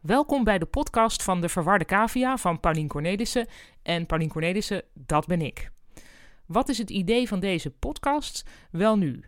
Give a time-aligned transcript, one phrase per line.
[0.00, 3.46] Welkom bij de podcast van de Verwarde Cavia van Paulien Cornelissen.
[3.82, 5.70] En Paulien Cornelissen, dat ben ik.
[6.46, 8.44] Wat is het idee van deze podcast?
[8.70, 9.24] Wel nu.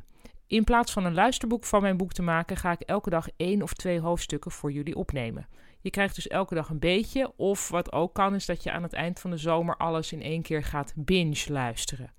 [0.46, 3.62] In plaats van een luisterboek van mijn boek te maken, ga ik elke dag één
[3.62, 5.48] of twee hoofdstukken voor jullie opnemen.
[5.80, 8.82] Je krijgt dus elke dag een beetje, of wat ook kan, is dat je aan
[8.82, 12.12] het eind van de zomer alles in één keer gaat binge luisteren.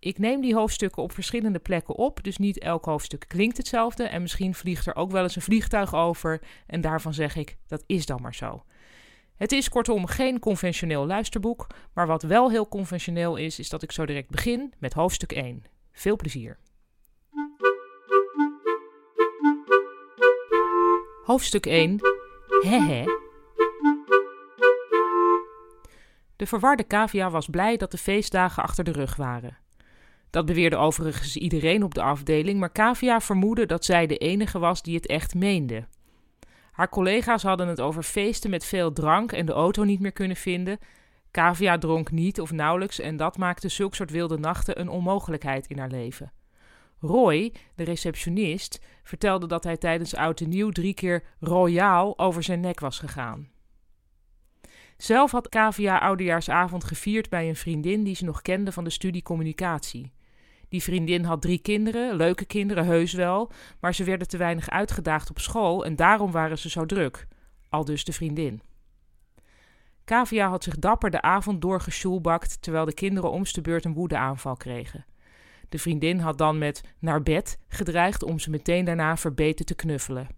[0.00, 4.04] Ik neem die hoofdstukken op verschillende plekken op, dus niet elk hoofdstuk klinkt hetzelfde.
[4.04, 7.84] En misschien vliegt er ook wel eens een vliegtuig over en daarvan zeg ik, dat
[7.86, 8.62] is dan maar zo.
[9.36, 13.92] Het is kortom geen conventioneel luisterboek, maar wat wel heel conventioneel is, is dat ik
[13.92, 15.64] zo direct begin met hoofdstuk 1.
[15.92, 16.58] Veel plezier.
[21.24, 21.98] Hoofdstuk 1.
[22.60, 23.26] Hehe.
[26.36, 29.58] De verwarde cavia was blij dat de feestdagen achter de rug waren.
[30.30, 34.82] Dat beweerde overigens iedereen op de afdeling, maar Kavia vermoedde dat zij de enige was
[34.82, 35.86] die het echt meende.
[36.72, 40.36] Haar collega's hadden het over feesten met veel drank en de auto niet meer kunnen
[40.36, 40.78] vinden.
[41.30, 45.78] Kavia dronk niet of nauwelijks en dat maakte zulk soort wilde nachten een onmogelijkheid in
[45.78, 46.32] haar leven.
[47.00, 52.60] Roy, de receptionist, vertelde dat hij tijdens oud en nieuw drie keer royaal over zijn
[52.60, 53.48] nek was gegaan.
[54.96, 59.22] Zelf had Kavia oudejaarsavond gevierd bij een vriendin die ze nog kende van de studie
[59.22, 60.12] communicatie.
[60.68, 65.30] Die vriendin had drie kinderen, leuke kinderen heus wel, maar ze werden te weinig uitgedaagd
[65.30, 67.26] op school en daarom waren ze zo druk.
[67.68, 68.62] Al dus de vriendin.
[70.04, 75.04] Kavia had zich dapper de avond doorgesjoelbakt, terwijl de kinderen omste beurt een woedeaanval kregen.
[75.68, 80.28] De vriendin had dan met naar bed gedreigd om ze meteen daarna verbeten te knuffelen.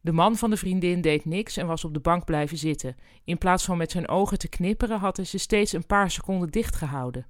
[0.00, 2.96] De man van de vriendin deed niks en was op de bank blijven zitten.
[3.24, 6.50] In plaats van met zijn ogen te knipperen, had hij ze steeds een paar seconden
[6.50, 7.26] dichtgehouden.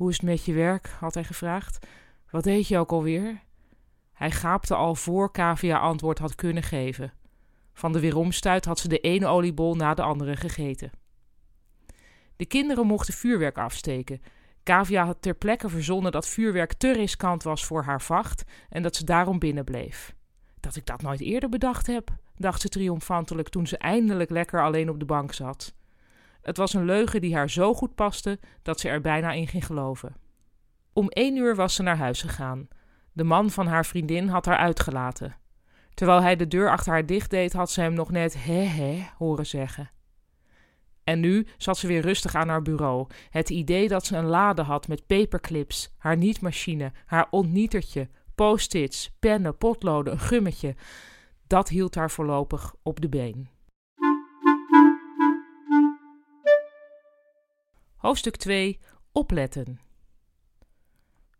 [0.00, 0.88] Hoe is het met je werk?
[0.88, 1.86] had hij gevraagd.
[2.30, 3.40] Wat deed je ook alweer?
[4.12, 7.12] Hij gaapte al voor Kavia antwoord had kunnen geven.
[7.72, 10.90] Van de weeromstuit had ze de ene oliebol na de andere gegeten.
[12.36, 14.22] De kinderen mochten vuurwerk afsteken.
[14.62, 18.96] Kavia had ter plekke verzonnen dat vuurwerk te riskant was voor haar vacht en dat
[18.96, 20.14] ze daarom binnen bleef.
[20.60, 24.90] Dat ik dat nooit eerder bedacht heb, dacht ze triomfantelijk toen ze eindelijk lekker alleen
[24.90, 25.74] op de bank zat.
[26.42, 29.66] Het was een leugen die haar zo goed paste dat ze er bijna in ging
[29.66, 30.16] geloven.
[30.92, 32.68] Om één uur was ze naar huis gegaan.
[33.12, 35.36] De man van haar vriendin had haar uitgelaten.
[35.94, 39.06] Terwijl hij de deur achter haar dicht deed, had ze hem nog net hè hè
[39.16, 39.90] horen zeggen.
[41.04, 43.06] En nu zat ze weer rustig aan haar bureau.
[43.30, 49.56] Het idee dat ze een lade had met paperclips, haar nietmachine, haar ontnietertje, post-its, pennen,
[49.56, 50.74] potloden, een gummetje,
[51.46, 53.48] dat hield haar voorlopig op de been.
[58.00, 58.80] Hoofdstuk 2:
[59.12, 59.80] Opletten.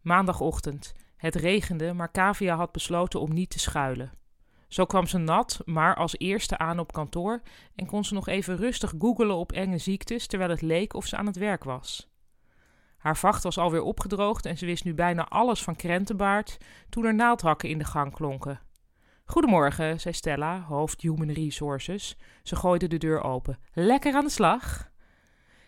[0.01, 0.93] Maandagochtend.
[1.17, 4.13] Het regende, maar Kavia had besloten om niet te schuilen.
[4.69, 7.43] Zo kwam ze nat, maar als eerste aan op kantoor
[7.75, 11.17] en kon ze nog even rustig googelen op enge ziektes terwijl het leek of ze
[11.17, 12.11] aan het werk was.
[12.97, 16.57] Haar vacht was alweer opgedroogd en ze wist nu bijna alles van krentenbaard
[16.89, 18.61] toen er naaldhakken in de gang klonken.
[19.25, 22.17] Goedemorgen, zei Stella, hoofd Human Resources.
[22.43, 23.59] Ze gooide de deur open.
[23.73, 24.90] Lekker aan de slag?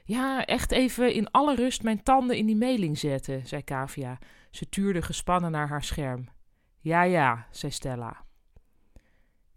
[0.05, 4.19] Ja, echt even in alle rust mijn tanden in die mailing zetten, zei Kavia.
[4.51, 6.29] Ze tuurde gespannen naar haar scherm.
[6.79, 8.25] Ja, ja, zei Stella.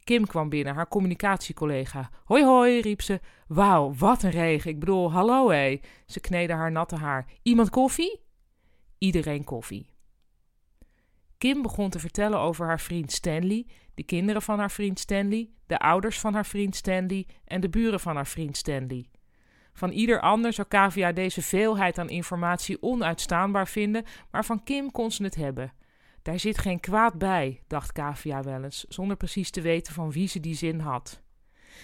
[0.03, 2.09] Kim kwam binnen, haar communicatiecollega.
[2.23, 3.19] Hoi, hoi, riep ze.
[3.47, 4.71] Wauw, wat een regen.
[4.71, 5.79] Ik bedoel, hallo hé.
[6.05, 7.25] Ze kneedde haar natte haar.
[7.41, 8.21] Iemand koffie?
[8.97, 9.89] Iedereen koffie.
[11.37, 15.79] Kim begon te vertellen over haar vriend Stanley, de kinderen van haar vriend Stanley, de
[15.79, 19.09] ouders van haar vriend Stanley en de buren van haar vriend Stanley.
[19.75, 25.11] Van ieder ander zou Kavia deze veelheid aan informatie onuitstaanbaar vinden, maar van Kim kon
[25.11, 25.73] ze het hebben.
[26.21, 30.27] Daar zit geen kwaad bij, dacht Kavia wel eens, zonder precies te weten van wie
[30.27, 31.23] ze die zin had.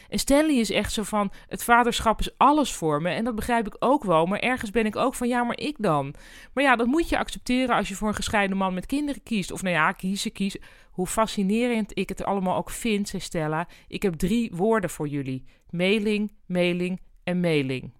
[0.09, 3.09] En Stanley is echt zo van: het vaderschap is alles voor me.
[3.09, 4.25] En dat begrijp ik ook wel.
[4.25, 6.13] Maar ergens ben ik ook van: ja, maar ik dan.
[6.53, 9.51] Maar ja, dat moet je accepteren als je voor een gescheiden man met kinderen kiest.
[9.51, 10.61] Of nou ja, kiezen, kiezen.
[10.91, 13.67] Hoe fascinerend ik het allemaal ook vind, zei Stella.
[13.87, 17.93] Ik heb drie woorden voor jullie: mailing, mailing en mailing.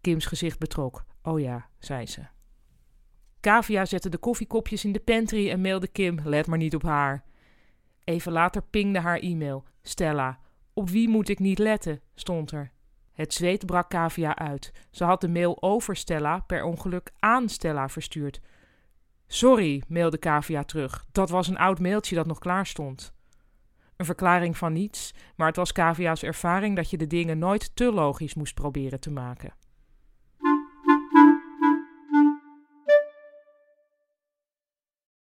[0.00, 1.04] Kims gezicht betrok.
[1.22, 2.22] Oh ja, zei ze.
[3.40, 7.24] Kavia zette de koffiekopjes in de pantry en mailde Kim: let maar niet op haar.
[8.04, 9.64] Even later pingde haar e-mail.
[9.82, 10.38] Stella.
[10.72, 12.00] Op wie moet ik niet letten?
[12.14, 12.72] stond er.
[13.12, 14.72] Het zweet brak Kavia uit.
[14.90, 18.40] Ze had de mail over Stella per ongeluk aan Stella verstuurd.
[19.26, 21.06] Sorry, mailde Kavia terug.
[21.12, 23.14] Dat was een oud mailtje dat nog klaar stond.
[24.02, 27.92] Een verklaring van niets, maar het was Kavia's ervaring dat je de dingen nooit te
[27.92, 29.54] logisch moest proberen te maken.